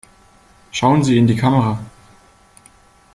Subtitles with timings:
[0.71, 1.77] Schauen Sie in die Kamera!